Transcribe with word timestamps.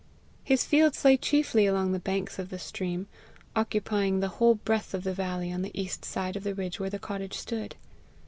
His 0.43 0.63
fields 0.65 1.05
lay 1.05 1.15
chiefly 1.15 1.67
along 1.67 1.91
the 1.91 1.99
banks 1.99 2.39
of 2.39 2.49
the 2.49 2.57
stream, 2.57 3.05
occupying 3.55 4.19
the 4.19 4.29
whole 4.29 4.55
breadth 4.55 4.95
of 4.95 5.03
the 5.03 5.13
valley 5.13 5.53
on 5.53 5.61
the 5.61 5.79
east 5.79 6.03
side 6.05 6.35
of 6.35 6.43
the 6.43 6.55
ridge 6.55 6.79
where 6.79 6.89
the 6.89 6.97
cottage 6.97 7.35
stood. 7.37 7.75